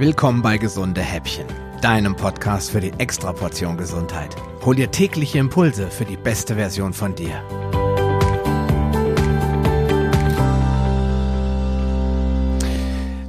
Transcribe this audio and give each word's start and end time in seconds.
Willkommen 0.00 0.40
bei 0.40 0.56
Gesunde 0.56 1.02
Häppchen, 1.02 1.44
deinem 1.82 2.16
Podcast 2.16 2.70
für 2.70 2.80
die 2.80 2.94
Extraportion 2.96 3.76
Gesundheit. 3.76 4.34
Hol 4.64 4.74
dir 4.74 4.90
tägliche 4.90 5.36
Impulse 5.36 5.90
für 5.90 6.06
die 6.06 6.16
beste 6.16 6.54
Version 6.54 6.94
von 6.94 7.14
dir. 7.14 7.34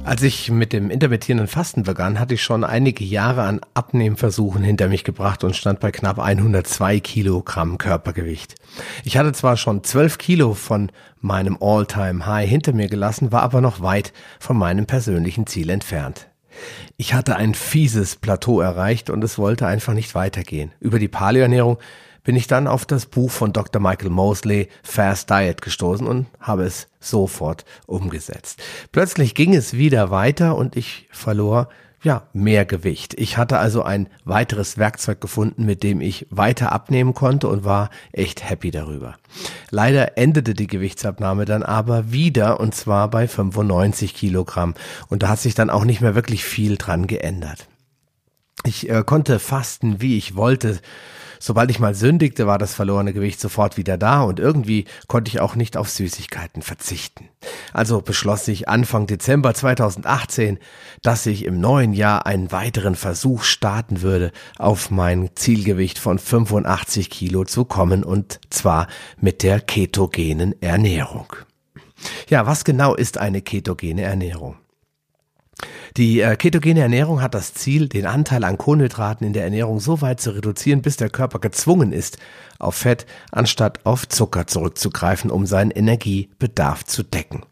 Als 0.02 0.22
ich 0.22 0.50
mit 0.50 0.72
dem 0.72 0.88
intermittierenden 0.88 1.46
Fasten 1.46 1.82
begann, 1.82 2.18
hatte 2.18 2.32
ich 2.32 2.42
schon 2.42 2.64
einige 2.64 3.04
Jahre 3.04 3.42
an 3.42 3.60
Abnehmversuchen 3.74 4.62
hinter 4.62 4.88
mich 4.88 5.04
gebracht 5.04 5.44
und 5.44 5.54
stand 5.54 5.78
bei 5.78 5.90
knapp 5.90 6.18
102 6.18 7.00
Kilogramm 7.00 7.76
Körpergewicht. 7.76 8.54
Ich 9.04 9.18
hatte 9.18 9.34
zwar 9.34 9.58
schon 9.58 9.84
12 9.84 10.16
Kilo 10.16 10.54
von 10.54 10.90
meinem 11.20 11.58
All-Time-High 11.60 12.48
hinter 12.48 12.72
mir 12.72 12.88
gelassen, 12.88 13.30
war 13.30 13.42
aber 13.42 13.60
noch 13.60 13.82
weit 13.82 14.14
von 14.40 14.56
meinem 14.56 14.86
persönlichen 14.86 15.46
Ziel 15.46 15.68
entfernt. 15.68 16.31
Ich 16.96 17.14
hatte 17.14 17.36
ein 17.36 17.54
fieses 17.54 18.16
Plateau 18.16 18.60
erreicht 18.60 19.10
und 19.10 19.22
es 19.24 19.38
wollte 19.38 19.66
einfach 19.66 19.94
nicht 19.94 20.14
weitergehen. 20.14 20.72
Über 20.80 20.98
die 20.98 21.08
Paleoernährung 21.08 21.78
bin 22.24 22.36
ich 22.36 22.46
dann 22.46 22.66
auf 22.66 22.84
das 22.86 23.06
Buch 23.06 23.30
von 23.30 23.52
Dr. 23.52 23.80
Michael 23.82 24.10
Mosley 24.10 24.68
Fast 24.82 25.30
Diet 25.30 25.62
gestoßen 25.62 26.06
und 26.06 26.26
habe 26.40 26.64
es 26.64 26.88
sofort 27.00 27.64
umgesetzt. 27.86 28.62
Plötzlich 28.92 29.34
ging 29.34 29.54
es 29.54 29.74
wieder 29.74 30.10
weiter 30.10 30.56
und 30.56 30.76
ich 30.76 31.08
verlor 31.10 31.68
ja, 32.02 32.26
mehr 32.32 32.64
Gewicht. 32.64 33.14
Ich 33.14 33.38
hatte 33.38 33.58
also 33.58 33.82
ein 33.82 34.08
weiteres 34.24 34.76
Werkzeug 34.76 35.20
gefunden, 35.20 35.64
mit 35.64 35.82
dem 35.84 36.00
ich 36.00 36.26
weiter 36.30 36.72
abnehmen 36.72 37.14
konnte 37.14 37.48
und 37.48 37.64
war 37.64 37.90
echt 38.10 38.48
happy 38.48 38.72
darüber. 38.72 39.16
Leider 39.74 40.18
endete 40.18 40.52
die 40.52 40.66
Gewichtsabnahme 40.66 41.46
dann 41.46 41.62
aber 41.62 42.12
wieder 42.12 42.60
und 42.60 42.74
zwar 42.74 43.08
bei 43.08 43.26
95 43.26 44.14
Kilogramm 44.14 44.74
und 45.08 45.22
da 45.22 45.30
hat 45.30 45.40
sich 45.40 45.54
dann 45.54 45.70
auch 45.70 45.86
nicht 45.86 46.02
mehr 46.02 46.14
wirklich 46.14 46.44
viel 46.44 46.76
dran 46.76 47.06
geändert. 47.06 47.68
Ich 48.64 48.90
äh, 48.90 49.02
konnte 49.02 49.38
fasten, 49.38 50.02
wie 50.02 50.18
ich 50.18 50.36
wollte. 50.36 50.78
Sobald 51.44 51.72
ich 51.72 51.80
mal 51.80 51.96
sündigte, 51.96 52.46
war 52.46 52.56
das 52.56 52.72
verlorene 52.72 53.12
Gewicht 53.12 53.40
sofort 53.40 53.76
wieder 53.76 53.98
da 53.98 54.22
und 54.22 54.38
irgendwie 54.38 54.84
konnte 55.08 55.28
ich 55.28 55.40
auch 55.40 55.56
nicht 55.56 55.76
auf 55.76 55.90
Süßigkeiten 55.90 56.62
verzichten. 56.62 57.30
Also 57.72 58.00
beschloss 58.00 58.46
ich 58.46 58.68
Anfang 58.68 59.08
Dezember 59.08 59.52
2018, 59.52 60.60
dass 61.02 61.26
ich 61.26 61.44
im 61.44 61.58
neuen 61.58 61.94
Jahr 61.94 62.26
einen 62.26 62.52
weiteren 62.52 62.94
Versuch 62.94 63.42
starten 63.42 64.02
würde, 64.02 64.30
auf 64.56 64.92
mein 64.92 65.30
Zielgewicht 65.34 65.98
von 65.98 66.20
85 66.20 67.10
Kilo 67.10 67.44
zu 67.44 67.64
kommen 67.64 68.04
und 68.04 68.38
zwar 68.50 68.86
mit 69.20 69.42
der 69.42 69.58
ketogenen 69.58 70.54
Ernährung. 70.62 71.34
Ja, 72.28 72.46
was 72.46 72.62
genau 72.62 72.94
ist 72.94 73.18
eine 73.18 73.42
ketogene 73.42 74.02
Ernährung? 74.02 74.61
Die 75.96 76.20
äh, 76.20 76.36
ketogene 76.36 76.80
Ernährung 76.80 77.20
hat 77.20 77.34
das 77.34 77.54
Ziel, 77.54 77.88
den 77.88 78.06
Anteil 78.06 78.44
an 78.44 78.58
Kohlenhydraten 78.58 79.26
in 79.26 79.32
der 79.32 79.44
Ernährung 79.44 79.80
so 79.80 80.00
weit 80.00 80.20
zu 80.20 80.30
reduzieren, 80.30 80.82
bis 80.82 80.96
der 80.96 81.10
Körper 81.10 81.38
gezwungen 81.38 81.92
ist, 81.92 82.18
auf 82.58 82.74
Fett 82.74 83.06
anstatt 83.30 83.84
auf 83.84 84.08
Zucker 84.08 84.46
zurückzugreifen, 84.46 85.30
um 85.30 85.46
seinen 85.46 85.70
Energiebedarf 85.70 86.84
zu 86.84 87.02
decken. 87.02 87.42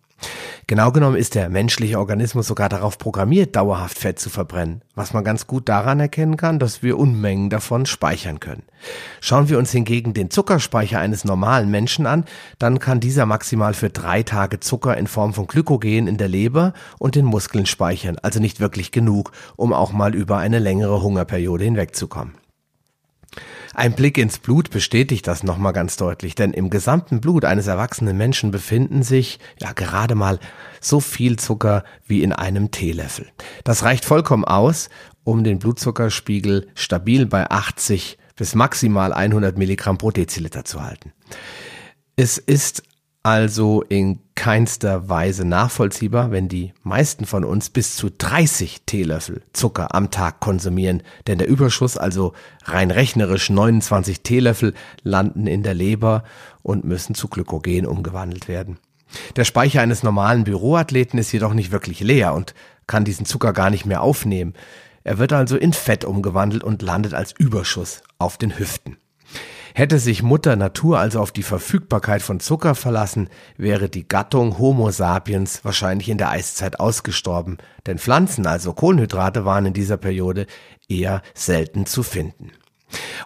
Genau 0.70 0.92
genommen 0.92 1.16
ist 1.16 1.34
der 1.34 1.48
menschliche 1.48 1.98
Organismus 1.98 2.46
sogar 2.46 2.68
darauf 2.68 2.96
programmiert, 2.96 3.56
dauerhaft 3.56 3.98
Fett 3.98 4.20
zu 4.20 4.30
verbrennen, 4.30 4.82
was 4.94 5.12
man 5.12 5.24
ganz 5.24 5.48
gut 5.48 5.68
daran 5.68 5.98
erkennen 5.98 6.36
kann, 6.36 6.60
dass 6.60 6.80
wir 6.80 6.96
Unmengen 6.96 7.50
davon 7.50 7.86
speichern 7.86 8.38
können. 8.38 8.62
Schauen 9.20 9.48
wir 9.48 9.58
uns 9.58 9.72
hingegen 9.72 10.14
den 10.14 10.30
Zuckerspeicher 10.30 11.00
eines 11.00 11.24
normalen 11.24 11.72
Menschen 11.72 12.06
an, 12.06 12.24
dann 12.60 12.78
kann 12.78 13.00
dieser 13.00 13.26
maximal 13.26 13.74
für 13.74 13.90
drei 13.90 14.22
Tage 14.22 14.60
Zucker 14.60 14.96
in 14.96 15.08
Form 15.08 15.34
von 15.34 15.48
Glykogen 15.48 16.06
in 16.06 16.18
der 16.18 16.28
Leber 16.28 16.72
und 17.00 17.16
den 17.16 17.24
Muskeln 17.24 17.66
speichern, 17.66 18.18
also 18.22 18.38
nicht 18.38 18.60
wirklich 18.60 18.92
genug, 18.92 19.32
um 19.56 19.72
auch 19.72 19.92
mal 19.92 20.14
über 20.14 20.38
eine 20.38 20.60
längere 20.60 21.02
Hungerperiode 21.02 21.64
hinwegzukommen. 21.64 22.34
Ein 23.80 23.94
Blick 23.94 24.18
ins 24.18 24.38
Blut 24.38 24.68
bestätigt 24.68 25.26
das 25.26 25.42
nochmal 25.42 25.72
ganz 25.72 25.96
deutlich, 25.96 26.34
denn 26.34 26.52
im 26.52 26.68
gesamten 26.68 27.22
Blut 27.22 27.46
eines 27.46 27.66
erwachsenen 27.66 28.14
Menschen 28.14 28.50
befinden 28.50 29.02
sich 29.02 29.38
ja 29.58 29.72
gerade 29.72 30.14
mal 30.14 30.38
so 30.82 31.00
viel 31.00 31.38
Zucker 31.38 31.84
wie 32.06 32.22
in 32.22 32.34
einem 32.34 32.72
Teelöffel. 32.72 33.28
Das 33.64 33.82
reicht 33.82 34.04
vollkommen 34.04 34.44
aus, 34.44 34.90
um 35.24 35.44
den 35.44 35.58
Blutzuckerspiegel 35.58 36.68
stabil 36.74 37.24
bei 37.24 37.50
80 37.50 38.18
bis 38.36 38.54
maximal 38.54 39.14
100 39.14 39.56
Milligramm 39.56 39.96
pro 39.96 40.10
Deziliter 40.10 40.66
zu 40.66 40.82
halten. 40.82 41.14
Es 42.16 42.36
ist 42.36 42.82
also 43.22 43.82
in 43.82 44.20
keinster 44.34 45.10
Weise 45.10 45.44
nachvollziehbar, 45.44 46.30
wenn 46.30 46.48
die 46.48 46.72
meisten 46.82 47.26
von 47.26 47.44
uns 47.44 47.68
bis 47.68 47.94
zu 47.94 48.08
30 48.10 48.82
Teelöffel 48.86 49.42
Zucker 49.52 49.94
am 49.94 50.10
Tag 50.10 50.40
konsumieren, 50.40 51.02
denn 51.26 51.36
der 51.38 51.48
Überschuss, 51.48 51.98
also 51.98 52.32
rein 52.64 52.90
rechnerisch 52.90 53.50
29 53.50 54.22
Teelöffel, 54.22 54.74
landen 55.02 55.46
in 55.46 55.62
der 55.62 55.74
Leber 55.74 56.24
und 56.62 56.84
müssen 56.84 57.14
zu 57.14 57.28
Glykogen 57.28 57.86
umgewandelt 57.86 58.48
werden. 58.48 58.78
Der 59.36 59.44
Speicher 59.44 59.82
eines 59.82 60.02
normalen 60.02 60.44
Büroathleten 60.44 61.18
ist 61.18 61.32
jedoch 61.32 61.52
nicht 61.52 61.72
wirklich 61.72 62.00
leer 62.00 62.32
und 62.32 62.54
kann 62.86 63.04
diesen 63.04 63.26
Zucker 63.26 63.52
gar 63.52 63.68
nicht 63.68 63.84
mehr 63.84 64.02
aufnehmen. 64.02 64.54
Er 65.04 65.18
wird 65.18 65.32
also 65.32 65.56
in 65.56 65.72
Fett 65.72 66.04
umgewandelt 66.04 66.64
und 66.64 66.80
landet 66.80 67.12
als 67.12 67.32
Überschuss 67.32 68.02
auf 68.18 68.38
den 68.38 68.58
Hüften. 68.58 68.96
Hätte 69.74 69.98
sich 69.98 70.22
Mutter 70.22 70.56
Natur 70.56 70.98
also 70.98 71.20
auf 71.20 71.32
die 71.32 71.42
Verfügbarkeit 71.42 72.22
von 72.22 72.40
Zucker 72.40 72.74
verlassen, 72.74 73.28
wäre 73.56 73.88
die 73.88 74.06
Gattung 74.06 74.58
Homo 74.58 74.90
sapiens 74.90 75.64
wahrscheinlich 75.64 76.08
in 76.08 76.18
der 76.18 76.30
Eiszeit 76.30 76.80
ausgestorben, 76.80 77.58
denn 77.86 77.98
Pflanzen, 77.98 78.46
also 78.46 78.72
Kohlenhydrate, 78.72 79.44
waren 79.44 79.66
in 79.66 79.72
dieser 79.72 79.96
Periode 79.96 80.46
eher 80.88 81.22
selten 81.34 81.86
zu 81.86 82.02
finden. 82.02 82.52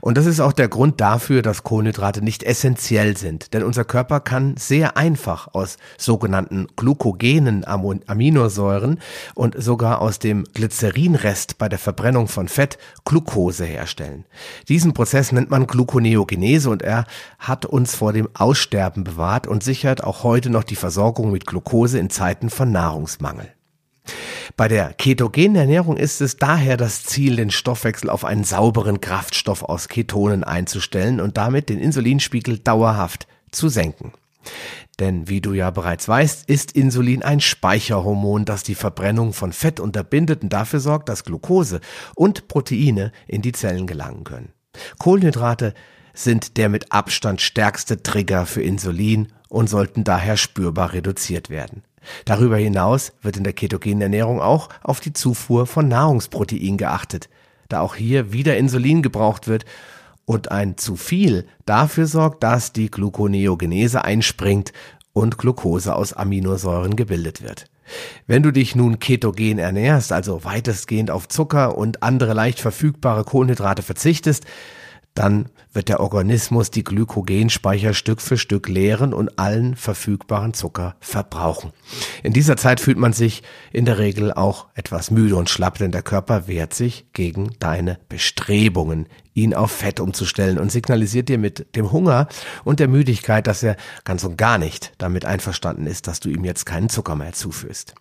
Und 0.01 0.19
das 0.19 0.27
ist 0.27 0.41
auch 0.41 0.53
der 0.53 0.69
Grund 0.69 1.01
dafür, 1.01 1.43
dass 1.43 1.63
Kohlenhydrate 1.63 2.23
nicht 2.23 2.43
essentiell 2.43 3.17
sind, 3.17 3.55
denn 3.55 3.63
unser 3.63 3.85
Körper 3.85 4.21
kann 4.21 4.57
sehr 4.57 4.97
einfach 4.97 5.49
aus 5.53 5.77
sogenannten 5.99 6.67
glukogenen 6.77 7.65
Aminosäuren 7.67 9.01
und 9.35 9.63
sogar 9.63 10.01
aus 10.01 10.19
dem 10.19 10.45
Glycerinrest 10.53 11.59
bei 11.59 11.69
der 11.69 11.79
Verbrennung 11.79 12.29
von 12.29 12.49
Fett 12.49 12.79
Glucose 13.05 13.65
herstellen. 13.65 14.25
Diesen 14.69 14.95
Prozess 14.95 15.33
nennt 15.33 15.51
man 15.51 15.67
Gluconeogenese 15.67 16.71
und 16.71 16.83
er 16.83 17.07
hat 17.39 17.67
uns 17.67 17.95
vor 17.95 18.13
dem 18.13 18.29
Aussterben 18.35 19.05
bewahrt 19.05 19.47
und 19.47 19.63
sichert 19.63 20.05
auch 20.05 20.23
heute 20.23 20.51
noch 20.51 20.65
die 20.65 20.77
Versorgung 20.77 21.31
mit 21.31 21.47
Glucose 21.47 21.99
in 21.99 22.11
Zeiten 22.11 22.51
von 22.51 22.73
Nahrungsmangel. 22.73 23.49
Bei 24.56 24.69
der 24.69 24.92
ketogenen 24.92 25.56
Ernährung 25.56 25.97
ist 25.97 26.20
es 26.20 26.37
daher 26.37 26.76
das 26.76 27.03
Ziel, 27.03 27.37
den 27.37 27.50
Stoffwechsel 27.50 28.09
auf 28.09 28.25
einen 28.25 28.44
sauberen 28.44 29.00
Kraftstoff 29.00 29.65
aus 29.65 29.88
Ketonen 29.88 30.44
einzustellen 30.44 31.20
und 31.20 31.37
damit 31.37 31.69
den 31.69 31.81
Insulinspiegel 31.81 32.60
dauerhaft 32.60 33.26
zu 33.50 33.69
senken. 33.69 34.12
Denn 35.00 35.28
wie 35.28 35.41
du 35.41 35.54
ja 35.54 35.70
bereits 35.70 36.06
weißt, 36.06 36.48
ist 36.48 36.70
Insulin 36.70 37.25
ein 37.25 37.41
Speicherhormon, 37.41 38.44
das 38.44 38.62
die 38.62 38.76
Verbrennung 38.76 39.32
von 39.32 39.53
Fett 39.53 39.81
unterbindet 39.81 40.44
und 40.44 40.53
dafür 40.53 40.78
sorgt, 40.78 41.09
dass 41.09 41.25
Glucose 41.25 41.81
und 42.15 42.47
Proteine 42.47 43.10
in 43.26 43.42
die 43.42 43.53
Zellen 43.53 43.88
gelangen 43.88 44.22
können. 44.22 44.53
Kohlenhydrate 44.98 45.75
sind 46.12 46.59
der 46.59 46.69
mit 46.69 46.92
Abstand 46.92 47.41
stärkste 47.41 48.04
Trigger 48.04 48.47
für 48.47 48.62
Insulin 48.62 49.32
und 49.48 49.69
sollten 49.69 50.04
daher 50.04 50.36
spürbar 50.36 50.92
reduziert 50.92 51.50
werden. 51.50 51.82
Darüber 52.25 52.56
hinaus 52.56 53.12
wird 53.22 53.37
in 53.37 53.44
der 53.44 53.53
ketogenen 53.53 54.03
Ernährung 54.03 54.41
auch 54.41 54.69
auf 54.82 55.00
die 55.00 55.12
Zufuhr 55.12 55.66
von 55.66 55.88
Nahrungsprotein 55.88 56.76
geachtet, 56.76 57.28
da 57.69 57.81
auch 57.81 57.94
hier 57.94 58.32
wieder 58.32 58.56
Insulin 58.56 59.03
gebraucht 59.03 59.48
wird 59.48 59.65
und 60.25 60.50
ein 60.50 60.76
zu 60.76 60.97
viel 60.97 61.47
dafür 61.66 62.06
sorgt, 62.06 62.42
dass 62.42 62.72
die 62.72 62.91
Gluconeogenese 62.91 64.04
einspringt 64.04 64.72
und 65.12 65.38
Glucose 65.38 65.94
aus 65.94 66.12
Aminosäuren 66.12 66.97
gebildet 66.97 67.42
wird. 67.42 67.66
Wenn 68.26 68.42
du 68.42 68.50
dich 68.50 68.75
nun 68.75 68.98
ketogen 68.98 69.59
ernährst, 69.59 70.12
also 70.12 70.45
weitestgehend 70.45 71.10
auf 71.10 71.28
Zucker 71.28 71.77
und 71.77 72.03
andere 72.03 72.33
leicht 72.33 72.60
verfügbare 72.60 73.24
Kohlenhydrate 73.24 73.83
verzichtest, 73.83 74.45
dann 75.15 75.47
wird 75.72 75.89
der 75.89 76.01
Organismus 76.01 76.71
die 76.71 76.84
Glykogenspeicher 76.84 77.95
Stück 77.95 78.21
für 78.21 78.37
Stück 78.37 78.69
leeren 78.69 79.13
und 79.13 79.39
allen 79.39 79.77
verfügbaren 79.77 80.55
Zucker 80.55 80.97
verbrauchen. 81.01 81.72
In 82.22 82.33
dieser 82.33 82.57
Zeit 82.57 82.81
fühlt 82.81 82.99
man 82.99 83.13
sich 83.13 83.43
in 83.72 83.84
der 83.84 83.99
Regel 83.99 84.33
auch 84.33 84.66
etwas 84.75 85.11
müde 85.11 85.37
und 85.37 85.51
schlapp, 85.51 85.78
denn 85.78 85.93
der 85.93 86.03
Körper 86.03 86.47
wehrt 86.47 86.75
sich 86.75 87.07
gegen 87.13 87.51
deine 87.59 87.99
Bestrebungen, 88.09 89.09
ihn 89.34 89.55
auf 89.55 89.72
Fett 89.72 89.99
umzustellen 89.99 90.59
und 90.59 90.71
signalisiert 90.71 91.28
dir 91.28 91.39
mit 91.39 91.75
dem 91.77 91.91
Hunger 91.91 92.28
und 92.63 92.81
der 92.81 92.89
Müdigkeit, 92.89 93.47
dass 93.47 93.63
er 93.63 93.77
ganz 94.05 94.25
und 94.25 94.37
gar 94.37 94.59
nicht 94.59 94.93
damit 94.99 95.25
einverstanden 95.25 95.87
ist, 95.87 96.07
dass 96.07 96.21
du 96.21 96.28
ihm 96.28 96.45
jetzt 96.45 96.67
keinen 96.67 96.89
Zucker 96.89 97.17
mehr 97.17 97.33
zuführst. 97.33 97.95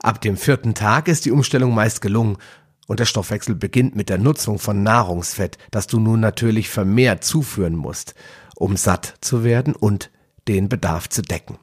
Ab 0.00 0.20
dem 0.20 0.36
vierten 0.36 0.74
Tag 0.74 1.08
ist 1.08 1.24
die 1.24 1.32
Umstellung 1.32 1.74
meist 1.74 2.00
gelungen 2.00 2.38
und 2.86 3.00
der 3.00 3.04
Stoffwechsel 3.04 3.54
beginnt 3.54 3.96
mit 3.96 4.08
der 4.08 4.18
Nutzung 4.18 4.58
von 4.58 4.82
Nahrungsfett, 4.82 5.58
das 5.70 5.86
du 5.86 6.00
nun 6.00 6.20
natürlich 6.20 6.68
vermehrt 6.68 7.24
zuführen 7.24 7.76
musst, 7.76 8.14
um 8.54 8.76
satt 8.76 9.14
zu 9.20 9.44
werden 9.44 9.74
und 9.74 10.10
den 10.48 10.68
Bedarf 10.68 11.08
zu 11.08 11.22
decken. 11.22 11.58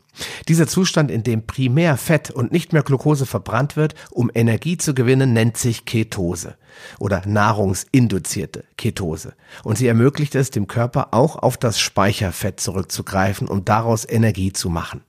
Dieser 0.47 0.67
Zustand, 0.67 1.09
in 1.09 1.23
dem 1.23 1.47
primär 1.47 1.97
Fett 1.97 2.29
und 2.29 2.51
nicht 2.51 2.71
mehr 2.71 2.83
Glucose 2.83 3.25
verbrannt 3.25 3.75
wird, 3.75 3.95
um 4.11 4.29
Energie 4.33 4.77
zu 4.77 4.93
gewinnen, 4.93 5.33
nennt 5.33 5.57
sich 5.57 5.85
Ketose 5.85 6.55
oder 6.99 7.23
nahrungsinduzierte 7.25 8.63
Ketose. 8.77 9.33
Und 9.63 9.77
sie 9.77 9.87
ermöglicht 9.87 10.35
es 10.35 10.51
dem 10.51 10.67
Körper 10.67 11.13
auch 11.13 11.37
auf 11.37 11.57
das 11.57 11.79
Speicherfett 11.79 12.59
zurückzugreifen, 12.59 13.47
um 13.47 13.65
daraus 13.65 14.07
Energie 14.07 14.53
zu 14.53 14.69
machen. 14.69 15.01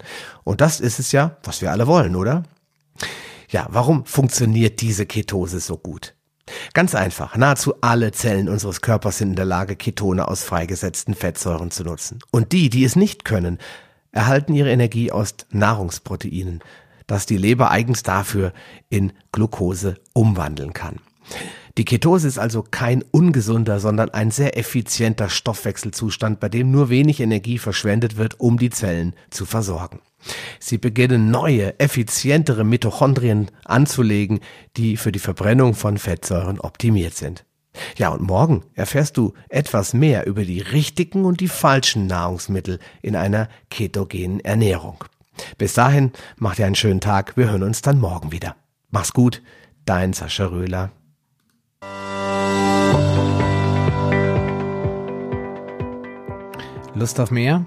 Und 0.42 0.62
das 0.62 0.80
ist 0.80 0.98
es 0.98 1.12
ja, 1.12 1.36
was 1.42 1.60
wir 1.60 1.70
alle 1.70 1.86
wollen, 1.86 2.16
oder? 2.16 2.44
Ja, 3.48 3.66
warum 3.70 4.04
funktioniert 4.04 4.80
diese 4.80 5.06
Ketose 5.06 5.60
so 5.60 5.76
gut? 5.76 6.14
Ganz 6.74 6.94
einfach, 6.94 7.36
nahezu 7.36 7.74
alle 7.80 8.12
Zellen 8.12 8.48
unseres 8.48 8.82
Körpers 8.82 9.18
sind 9.18 9.30
in 9.30 9.36
der 9.36 9.44
Lage, 9.46 9.76
Ketone 9.76 10.28
aus 10.28 10.42
freigesetzten 10.44 11.14
Fettsäuren 11.14 11.70
zu 11.70 11.84
nutzen. 11.84 12.18
Und 12.30 12.52
die, 12.52 12.68
die 12.68 12.84
es 12.84 12.96
nicht 12.96 13.24
können, 13.24 13.58
erhalten 14.12 14.54
ihre 14.54 14.70
Energie 14.70 15.10
aus 15.10 15.34
Nahrungsproteinen, 15.50 16.60
das 17.06 17.26
die 17.26 17.36
Leber 17.36 17.70
eigens 17.70 18.02
dafür 18.02 18.52
in 18.90 19.12
Glucose 19.32 19.96
umwandeln 20.12 20.72
kann. 20.72 21.00
Die 21.76 21.84
Ketose 21.84 22.28
ist 22.28 22.38
also 22.38 22.62
kein 22.62 23.02
ungesunder, 23.10 23.80
sondern 23.80 24.10
ein 24.10 24.30
sehr 24.30 24.56
effizienter 24.56 25.28
Stoffwechselzustand, 25.28 26.38
bei 26.38 26.48
dem 26.48 26.70
nur 26.70 26.88
wenig 26.88 27.20
Energie 27.20 27.58
verschwendet 27.58 28.16
wird, 28.16 28.38
um 28.38 28.58
die 28.58 28.70
Zellen 28.70 29.14
zu 29.30 29.44
versorgen. 29.44 30.00
Sie 30.58 30.78
beginnen 30.78 31.30
neue, 31.30 31.78
effizientere 31.78 32.64
Mitochondrien 32.64 33.50
anzulegen, 33.64 34.40
die 34.76 34.96
für 34.96 35.12
die 35.12 35.18
Verbrennung 35.18 35.74
von 35.74 35.98
Fettsäuren 35.98 36.60
optimiert 36.60 37.14
sind. 37.14 37.44
Ja, 37.96 38.10
und 38.10 38.22
morgen 38.22 38.62
erfährst 38.74 39.16
du 39.16 39.34
etwas 39.48 39.94
mehr 39.94 40.26
über 40.26 40.44
die 40.44 40.60
richtigen 40.60 41.24
und 41.24 41.40
die 41.40 41.48
falschen 41.48 42.06
Nahrungsmittel 42.06 42.78
in 43.02 43.16
einer 43.16 43.48
ketogenen 43.70 44.40
Ernährung. 44.40 45.04
Bis 45.58 45.74
dahin, 45.74 46.12
mach 46.36 46.54
dir 46.54 46.66
einen 46.66 46.76
schönen 46.76 47.00
Tag. 47.00 47.36
Wir 47.36 47.50
hören 47.50 47.64
uns 47.64 47.82
dann 47.82 47.98
morgen 47.98 48.30
wieder. 48.30 48.54
Mach's 48.90 49.12
gut, 49.12 49.42
dein 49.84 50.12
Sascha 50.12 50.46
Röhler. 50.46 50.92
Lust 56.94 57.18
auf 57.18 57.32
mehr? 57.32 57.66